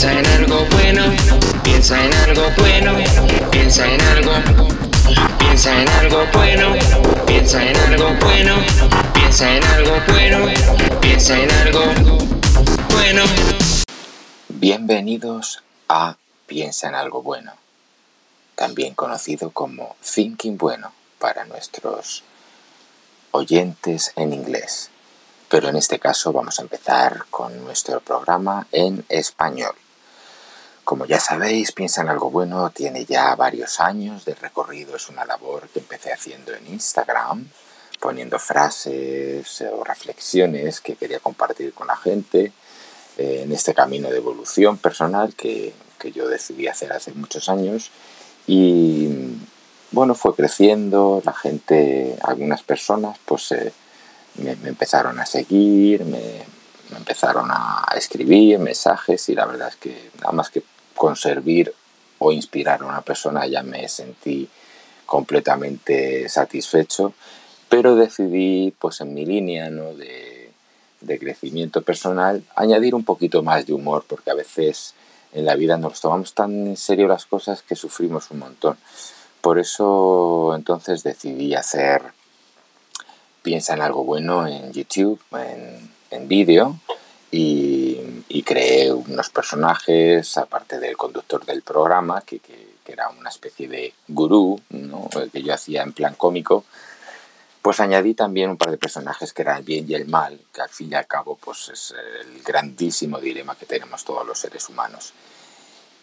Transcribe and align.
Piensa 0.00 0.18
en 0.18 0.26
algo 0.28 0.64
bueno, 0.70 1.02
piensa 1.62 2.02
en 2.02 2.14
algo 2.14 2.42
bueno, 2.56 2.96
piensa 3.50 3.86
en 3.86 4.00
algo, 4.00 4.32
piensa 5.38 5.82
en 5.82 5.88
algo 5.90 6.26
bueno, 6.32 6.72
piensa 7.26 7.62
en 7.62 7.76
algo 7.76 8.08
bueno, 8.18 8.54
piensa 9.12 9.56
en 9.56 9.62
algo 9.62 9.92
bueno, 10.08 10.38
piensa 11.02 11.38
en 11.38 11.50
algo 11.50 11.84
bueno. 12.88 13.24
Bienvenidos 14.48 15.62
a 15.90 16.16
Piensa 16.46 16.88
en 16.88 16.94
algo 16.94 17.22
bueno, 17.22 17.52
también 18.54 18.94
conocido 18.94 19.50
como 19.50 19.96
Thinking 20.00 20.56
Bueno 20.56 20.94
para 21.18 21.44
nuestros 21.44 22.24
oyentes 23.32 24.14
en 24.16 24.32
inglés. 24.32 24.88
Pero 25.50 25.68
en 25.68 25.76
este 25.76 25.98
caso 25.98 26.32
vamos 26.32 26.58
a 26.58 26.62
empezar 26.62 27.26
con 27.28 27.62
nuestro 27.64 28.00
programa 28.00 28.66
en 28.72 29.04
español. 29.10 29.74
Como 30.90 31.06
ya 31.06 31.20
sabéis, 31.20 31.70
Piensa 31.70 32.00
en 32.00 32.08
algo 32.08 32.32
bueno 32.32 32.68
tiene 32.70 33.04
ya 33.04 33.36
varios 33.36 33.78
años 33.78 34.24
de 34.24 34.34
recorrido. 34.34 34.96
Es 34.96 35.08
una 35.08 35.24
labor 35.24 35.68
que 35.68 35.78
empecé 35.78 36.12
haciendo 36.12 36.52
en 36.52 36.66
Instagram, 36.66 37.48
poniendo 38.00 38.40
frases 38.40 39.62
o 39.72 39.84
reflexiones 39.84 40.80
que 40.80 40.96
quería 40.96 41.20
compartir 41.20 41.74
con 41.74 41.86
la 41.86 41.94
gente 41.94 42.50
eh, 43.18 43.42
en 43.44 43.52
este 43.52 43.72
camino 43.72 44.10
de 44.10 44.16
evolución 44.16 44.78
personal 44.78 45.32
que, 45.36 45.72
que 45.96 46.10
yo 46.10 46.26
decidí 46.26 46.66
hacer 46.66 46.92
hace 46.92 47.12
muchos 47.12 47.48
años. 47.48 47.92
Y 48.48 49.36
bueno, 49.92 50.16
fue 50.16 50.34
creciendo, 50.34 51.22
la 51.24 51.34
gente, 51.34 52.16
algunas 52.24 52.64
personas, 52.64 53.16
pues 53.26 53.52
eh, 53.52 53.72
me, 54.38 54.56
empezaron 54.64 55.20
a 55.20 55.24
seguir, 55.24 56.04
me, 56.04 56.42
empezaron 56.96 57.48
a 57.48 57.86
escribir 57.94 58.58
mensajes 58.58 59.28
y 59.28 59.36
la 59.36 59.46
verdad 59.46 59.68
es 59.68 59.76
que 59.76 60.10
nada 60.18 60.32
más 60.32 60.50
que 60.50 60.64
con 60.94 61.16
servir 61.16 61.72
o 62.18 62.32
inspirar 62.32 62.82
a 62.82 62.86
una 62.86 63.00
persona 63.00 63.46
ya 63.46 63.62
me 63.62 63.88
sentí 63.88 64.48
completamente 65.06 66.28
satisfecho, 66.28 67.14
pero 67.68 67.96
decidí, 67.96 68.72
pues 68.78 69.00
en 69.00 69.14
mi 69.14 69.24
línea 69.24 69.70
¿no? 69.70 69.94
de, 69.94 70.50
de 71.00 71.18
crecimiento 71.18 71.82
personal, 71.82 72.42
añadir 72.54 72.94
un 72.94 73.04
poquito 73.04 73.42
más 73.42 73.66
de 73.66 73.72
humor, 73.72 74.04
porque 74.06 74.30
a 74.30 74.34
veces 74.34 74.94
en 75.32 75.46
la 75.46 75.54
vida 75.54 75.76
nos 75.76 76.00
tomamos 76.00 76.34
tan 76.34 76.66
en 76.66 76.76
serio 76.76 77.08
las 77.08 77.26
cosas 77.26 77.62
que 77.62 77.76
sufrimos 77.76 78.30
un 78.30 78.40
montón. 78.40 78.76
Por 79.40 79.58
eso 79.58 80.52
entonces 80.54 81.02
decidí 81.02 81.54
hacer 81.54 82.12
Piensa 83.42 83.72
en 83.72 83.80
algo 83.80 84.04
bueno 84.04 84.46
en 84.46 84.70
YouTube, 84.72 85.18
en, 86.10 86.28
vídeo, 86.28 86.78
y, 87.30 87.96
creé 88.44 88.92
unos 88.92 89.30
personajes, 89.30 90.36
aparte 90.38 90.78
del 90.78 90.96
conductor 90.96 91.44
del 91.44 91.62
programa, 91.62 92.22
que, 92.22 92.40
era 92.86 93.08
una 93.08 93.28
especie 93.28 93.68
de 93.68 93.94
gurú, 94.08 94.60
que 95.32 95.42
yo 95.44 95.54
hacía 95.54 95.82
en 95.82 95.92
plan 95.92 96.14
cómico, 96.14 96.64
pues 97.62 97.78
añadí 97.78 98.14
también 98.14 98.50
un 98.50 98.56
par 98.56 98.72
de 98.72 98.78
personajes 98.78 99.32
que 99.32 99.42
eran 99.42 99.58
el 99.58 99.62
bien 99.62 99.88
y 99.88 99.94
el 99.94 100.08
mal, 100.08 100.40
que 100.52 100.60
al 100.60 100.70
fin 100.70 100.90
y 100.90 100.96
al 100.96 101.06
cabo 101.06 101.36
pues 101.36 101.68
es 101.68 101.94
el 102.20 102.42
grandísimo 102.42 103.20
dilema 103.20 103.54
que 103.54 103.66
tenemos 103.66 104.04
todos 104.04 104.26
los 104.26 104.40
seres 104.40 104.68
humanos. 104.68 105.12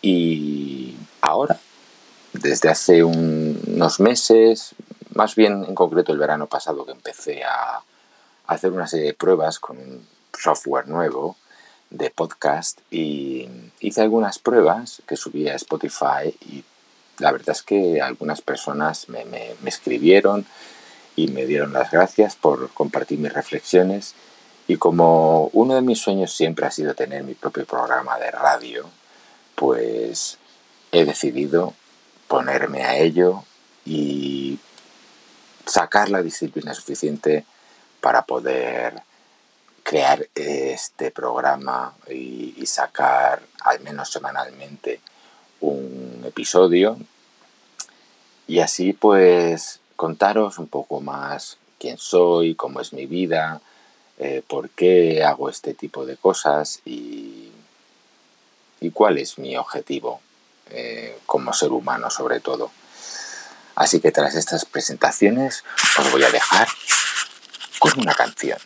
Y 0.00 0.94
ahora 1.22 1.58
desde 2.32 2.68
hace 2.68 3.02
unos 3.02 4.00
meses, 4.00 4.74
más 5.14 5.34
bien 5.34 5.64
en 5.64 5.74
concreto 5.74 6.12
el 6.12 6.18
verano 6.18 6.46
pasado 6.46 6.84
que 6.84 6.92
empecé 6.92 7.42
a 7.42 7.82
hacer 8.46 8.70
una 8.70 8.86
serie 8.86 9.06
de 9.06 9.14
pruebas 9.14 9.58
con 9.58 9.78
un 9.78 10.06
software 10.38 10.88
nuevo 10.88 11.36
de 11.90 12.10
podcast 12.10 12.80
y 12.90 13.48
hice 13.80 14.02
algunas 14.02 14.38
pruebas 14.38 15.02
que 15.06 15.16
subí 15.16 15.48
a 15.48 15.54
Spotify 15.54 16.34
y 16.40 16.64
la 17.18 17.32
verdad 17.32 17.50
es 17.50 17.62
que 17.62 18.00
algunas 18.00 18.42
personas 18.42 19.08
me, 19.08 19.24
me, 19.24 19.54
escribieron 19.64 20.44
y 21.14 21.28
me 21.28 21.46
dieron 21.46 21.72
las 21.72 21.90
gracias 21.90 22.36
por 22.36 22.68
compartir 22.70 23.18
mis 23.18 23.32
reflexiones. 23.32 24.14
Y 24.68 24.76
como 24.76 25.48
uno 25.52 25.74
de 25.74 25.80
mis 25.80 26.00
sueños 26.00 26.32
siempre 26.32 26.66
ha 26.66 26.70
sido 26.70 26.94
tener 26.94 27.24
mi 27.24 27.34
propio 27.34 27.64
programa 27.64 28.18
de 28.18 28.30
radio, 28.30 28.90
pues 29.54 30.38
he 30.92 31.04
decidido 31.04 31.72
ponerme 32.28 32.84
a 32.84 32.98
ello 32.98 33.44
y 33.86 34.58
sacar 35.64 36.10
la 36.10 36.22
disciplina 36.22 36.74
suficiente 36.74 37.44
para 38.00 38.22
poder 38.22 39.02
crear 39.86 40.28
este 40.34 41.12
programa 41.12 41.94
y, 42.10 42.66
sacar 42.66 43.40
al 43.60 43.78
menos 43.80 44.10
semanalmente 44.10 44.98
un 45.60 46.24
episodio 46.26 46.98
y 48.48 48.58
así 48.58 48.92
pues 48.92 49.78
contaros 49.94 50.58
un 50.58 50.66
poco 50.66 51.00
más 51.00 51.58
quién 51.78 51.98
soy, 51.98 52.56
cómo 52.56 52.80
es 52.80 52.92
mi 52.92 53.06
vida, 53.06 53.60
eh, 54.18 54.42
por 54.48 54.70
qué 54.70 55.22
hago 55.22 55.48
este 55.48 55.72
tipo 55.72 56.04
de 56.04 56.16
cosas 56.16 56.80
y, 56.84 57.52
y 58.80 58.90
cuál 58.90 59.18
es 59.18 59.38
mi 59.38 59.56
objetivo 59.56 60.20
eh, 60.70 61.16
como 61.26 61.52
ser 61.52 61.70
humano 61.70 62.10
sobre 62.10 62.40
todo. 62.40 62.72
Así 63.76 64.00
que 64.00 64.10
tras 64.10 64.34
estas 64.34 64.64
presentaciones 64.64 65.62
os 65.96 66.10
voy 66.10 66.24
a 66.24 66.30
dejar 66.30 66.66
con 67.78 67.92
una 68.00 68.14
canción. 68.14 68.58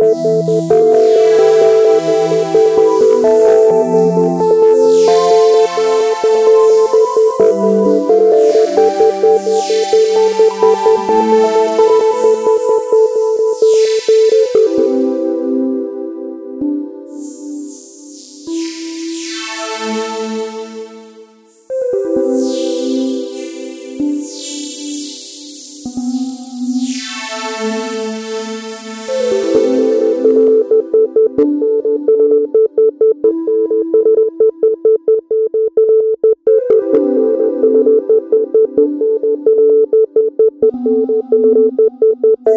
Música 0.00 0.77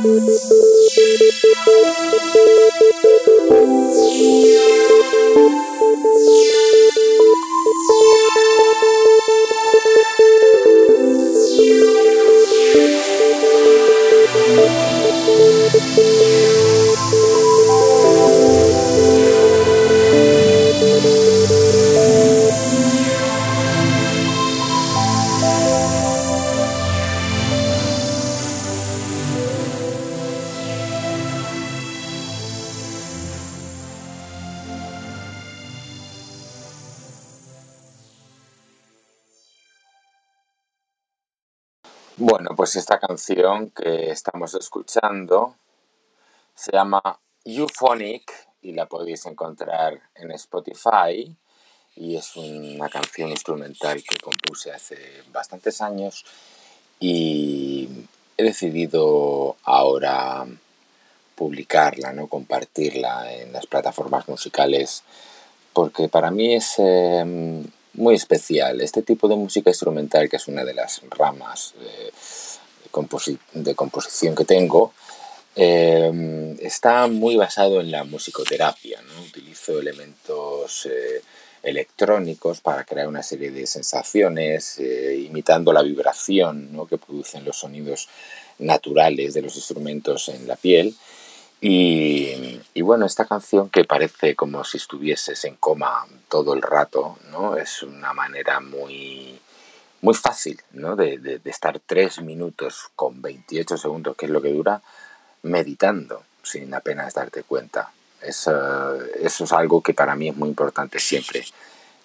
Thank 0.00 0.28
you. 2.36 2.57
Bueno, 42.20 42.50
pues 42.56 42.74
esta 42.74 42.98
canción 42.98 43.70
que 43.70 44.10
estamos 44.10 44.52
escuchando 44.54 45.54
se 46.52 46.72
llama 46.72 47.00
Euphonic 47.44 48.32
y 48.60 48.72
la 48.72 48.86
podéis 48.86 49.24
encontrar 49.26 50.00
en 50.16 50.32
Spotify 50.32 51.32
y 51.94 52.16
es 52.16 52.34
una 52.34 52.88
canción 52.88 53.30
instrumental 53.30 54.02
que 54.02 54.18
compuse 54.18 54.72
hace 54.72 54.98
bastantes 55.30 55.80
años 55.80 56.24
y 56.98 57.88
he 58.36 58.42
decidido 58.42 59.54
ahora 59.62 60.44
publicarla, 61.36 62.12
¿no? 62.12 62.26
compartirla 62.26 63.32
en 63.32 63.52
las 63.52 63.66
plataformas 63.66 64.28
musicales 64.28 65.04
porque 65.72 66.08
para 66.08 66.32
mí 66.32 66.56
es 66.56 66.74
eh, 66.78 67.62
muy 67.98 68.14
especial. 68.14 68.80
Este 68.80 69.02
tipo 69.02 69.28
de 69.28 69.36
música 69.36 69.70
instrumental, 69.70 70.28
que 70.28 70.36
es 70.36 70.48
una 70.48 70.64
de 70.64 70.74
las 70.74 71.02
ramas 71.10 71.74
eh, 71.80 72.10
de, 72.84 72.90
composi 72.90 73.38
de, 73.52 73.74
composición 73.74 74.34
que 74.34 74.44
tengo, 74.44 74.92
eh, 75.56 76.56
está 76.60 77.06
muy 77.08 77.36
basado 77.36 77.80
en 77.80 77.90
la 77.90 78.04
musicoterapia. 78.04 79.02
¿no? 79.02 79.22
Utilizo 79.22 79.78
elementos 79.78 80.86
eh, 80.86 81.22
electrónicos 81.62 82.60
para 82.60 82.84
crear 82.84 83.08
una 83.08 83.22
serie 83.22 83.50
de 83.50 83.66
sensaciones, 83.66 84.78
imitando 84.78 85.72
la 85.72 85.82
vibración 85.82 86.72
¿no? 86.72 86.86
que 86.86 86.98
producen 86.98 87.44
los 87.44 87.58
sonidos 87.58 88.08
naturales 88.60 89.34
de 89.34 89.42
los 89.42 89.56
instrumentos 89.56 90.28
en 90.28 90.46
la 90.46 90.56
piel 90.56 90.94
y, 91.60 92.82
bueno, 92.82 93.04
esta 93.04 93.24
canción 93.24 93.68
que 93.68 93.84
parece 93.84 94.36
como 94.36 94.62
si 94.62 94.76
estuvieses 94.76 95.44
en 95.44 95.56
coma 95.56 96.06
todo 96.28 96.54
el 96.54 96.62
rato, 96.62 97.18
¿no? 97.30 97.56
Es 97.56 97.82
una 97.82 98.12
manera 98.12 98.60
muy, 98.60 99.38
muy 100.00 100.14
fácil, 100.14 100.60
¿no? 100.72 100.94
De, 100.94 101.18
de, 101.18 101.38
de 101.40 101.50
estar 101.50 101.80
tres 101.84 102.20
minutos 102.22 102.90
con 102.94 103.20
28 103.20 103.76
segundos, 103.76 104.16
que 104.16 104.26
es 104.26 104.32
lo 104.32 104.40
que 104.40 104.52
dura, 104.52 104.80
meditando 105.42 106.22
sin 106.42 106.72
apenas 106.72 107.14
darte 107.14 107.42
cuenta. 107.42 107.90
Eso, 108.22 108.94
eso 109.16 109.44
es 109.44 109.52
algo 109.52 109.82
que 109.82 109.94
para 109.94 110.14
mí 110.14 110.28
es 110.28 110.36
muy 110.36 110.48
importante 110.48 111.00
siempre. 111.00 111.44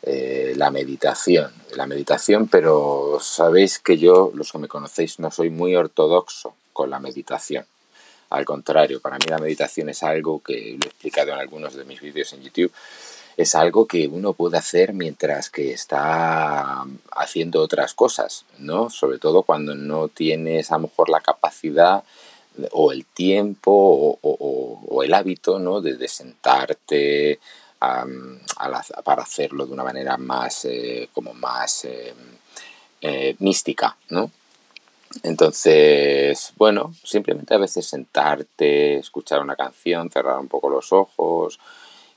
Eh, 0.01 0.53
la 0.57 0.71
meditación, 0.71 1.53
la 1.75 1.85
meditación, 1.85 2.47
pero 2.47 3.19
sabéis 3.21 3.79
que 3.79 3.97
yo, 3.97 4.31
los 4.33 4.51
que 4.51 4.57
me 4.57 4.67
conocéis, 4.67 5.19
no 5.19 5.31
soy 5.31 5.50
muy 5.50 5.75
ortodoxo 5.75 6.55
con 6.73 6.89
la 6.89 7.00
meditación 7.00 7.65
al 8.29 8.45
contrario, 8.45 8.99
para 8.99 9.17
mí 9.17 9.25
la 9.27 9.37
meditación 9.37 9.89
es 9.89 10.03
algo 10.03 10.41
que 10.41 10.77
lo 10.79 10.85
he 10.85 10.89
explicado 10.89 11.31
en 11.31 11.39
algunos 11.39 11.75
de 11.75 11.85
mis 11.85 12.01
vídeos 12.01 12.33
en 12.33 12.41
YouTube. 12.41 12.71
Es 13.35 13.55
algo 13.55 13.87
que 13.87 14.07
uno 14.07 14.33
puede 14.33 14.57
hacer 14.57 14.93
mientras 14.93 15.49
que 15.49 15.71
está 15.71 16.83
haciendo 17.11 17.61
otras 17.61 17.93
cosas, 17.93 18.45
¿no? 18.59 18.89
Sobre 18.89 19.17
todo 19.17 19.43
cuando 19.43 19.73
no 19.75 20.07
tienes 20.07 20.71
a 20.71 20.75
lo 20.75 20.87
mejor 20.87 21.09
la 21.09 21.21
capacidad 21.21 22.03
o 22.71 22.91
el 22.91 23.05
tiempo 23.05 24.19
o, 24.21 25.03
el 25.03 25.13
hábito, 25.13 25.59
¿no? 25.59 25.81
De, 25.81 26.07
sentarte 26.07 27.39
para 27.79 29.23
hacerlo 29.23 29.65
de 29.65 29.73
una 29.73 29.83
manera 29.83 30.17
más, 30.17 30.65
eh, 30.65 31.09
como 31.13 31.33
más 31.33 31.85
eh, 31.85 32.13
eh, 33.01 33.35
mística, 33.39 33.97
¿no? 34.09 34.31
Entonces, 35.21 36.54
bueno, 36.57 36.94
simplemente 37.04 37.54
a 37.54 37.60
veces 37.60 37.86
sentarte, 37.86 38.98
escuchar 38.98 39.42
una 39.42 39.56
canción, 39.56 40.10
cerrar 40.10 40.39
un 40.39 40.48
poco 40.48 40.69
los 40.69 40.92
ojos 40.92 41.60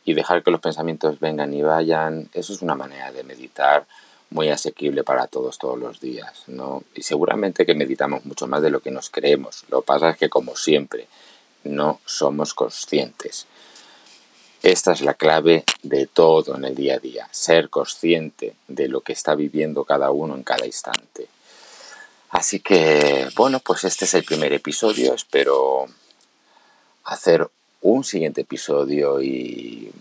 y 0.05 0.15
dejar 0.15 0.43
que 0.43 0.51
los 0.51 0.61
pensamientos 0.61 1.21
vengan 1.21 1.53
y 1.53 1.63
vayan, 1.63 2.31
eso 2.33 2.55
es 2.55 2.63
una 2.63 2.75
manera 2.75 3.13
de 3.13 3.23
meditar 3.23 3.87
muy 4.31 4.49
asequible 4.49 5.05
para 5.05 5.27
todos 5.27 5.59
todos 5.59 5.79
los 5.79 6.01
días, 6.01 6.45
¿no? 6.47 6.83
Y 6.95 7.03
seguramente 7.03 7.67
que 7.67 7.75
meditamos 7.75 8.25
mucho 8.25 8.47
más 8.47 8.63
de 8.63 8.71
lo 8.71 8.81
que 8.81 8.91
nos 8.91 9.11
creemos. 9.11 9.65
Lo 9.69 9.83
que 9.83 9.87
pasa 9.87 10.11
es 10.11 10.17
que, 10.17 10.29
como 10.29 10.57
siempre, 10.57 11.07
no 11.65 12.01
somos 12.05 12.55
conscientes. 12.55 13.47
Esta 14.63 14.93
es 14.93 15.03
la 15.03 15.15
clave 15.15 15.65
de 15.83 16.07
todo 16.07 16.57
en 16.57 16.65
el 16.65 16.75
día 16.75 16.95
a 16.95 16.99
día, 16.99 17.29
ser 17.31 17.69
consciente 17.71 18.57
de 18.67 18.89
lo 18.89 19.01
que 19.01 19.13
está 19.13 19.35
viviendo 19.35 19.85
cada 19.85 20.11
uno 20.11 20.35
en 20.35 20.43
cada 20.43 20.67
instante. 20.67 21.29
Así 22.31 22.61
que, 22.61 23.29
bueno, 23.37 23.61
pues 23.61 23.85
este 23.85 24.05
es 24.05 24.15
el 24.15 24.25
primer 24.25 24.53
episodio. 24.53 25.15
Espero 25.15 25.87
hacer 27.05 27.49
un 27.83 28.05
siguiente 28.05 28.43
episodio 28.43 29.23
y 29.23 29.93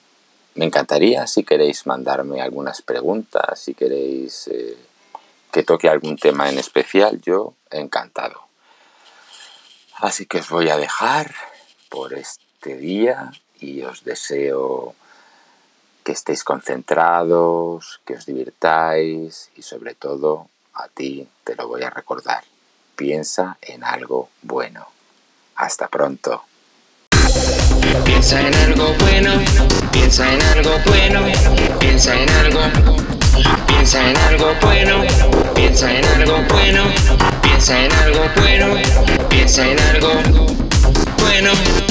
me 0.55 0.65
encantaría 0.65 1.27
si 1.27 1.43
queréis 1.43 1.85
mandarme 1.85 2.41
algunas 2.41 2.81
preguntas, 2.81 3.59
si 3.59 3.73
queréis 3.73 4.47
eh, 4.47 4.77
que 5.51 5.63
toque 5.63 5.87
algún 5.87 6.17
tema 6.17 6.49
en 6.49 6.57
especial, 6.57 7.21
yo 7.21 7.53
encantado. 7.69 8.41
Así 9.97 10.25
que 10.25 10.39
os 10.39 10.49
voy 10.49 10.69
a 10.69 10.77
dejar 10.77 11.33
por 11.89 12.13
este 12.13 12.75
día 12.75 13.31
y 13.59 13.83
os 13.83 14.03
deseo 14.03 14.95
que 16.03 16.11
estéis 16.11 16.43
concentrados, 16.43 18.01
que 18.05 18.15
os 18.15 18.25
divirtáis 18.25 19.51
y 19.55 19.61
sobre 19.61 19.95
todo 19.95 20.49
a 20.75 20.87
ti 20.87 21.27
te 21.43 21.55
lo 21.55 21.67
voy 21.67 21.83
a 21.83 21.89
recordar. 21.89 22.43
Piensa 22.95 23.57
en 23.61 23.83
algo 23.83 24.29
bueno. 24.41 24.87
Hasta 25.55 25.87
pronto. 25.87 26.43
Piensa 28.03 28.41
en 28.41 28.53
algo 28.53 28.93
bueno, 28.99 29.31
piensa 29.91 30.31
en 30.31 30.41
algo 30.41 30.71
bueno, 30.85 31.21
piensa 31.79 32.13
en 32.15 32.29
algo, 32.29 32.59
piensa 33.67 34.09
en 34.09 34.17
algo 34.17 34.53
bueno, 34.61 35.03
piensa 35.53 35.91
en 35.91 36.05
algo 36.05 36.37
bueno, 36.49 36.83
piensa 37.41 37.85
en 37.85 37.91
algo 37.93 38.25
bueno, 38.35 38.75
piensa 39.29 39.67
en 39.67 39.79
algo 39.79 40.13
bueno. 41.19 41.84